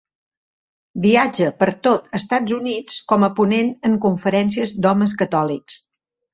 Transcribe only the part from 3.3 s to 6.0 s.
ponent en conferències d'homes catòlics.